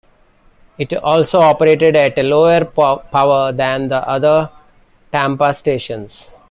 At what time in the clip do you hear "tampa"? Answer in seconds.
5.11-5.53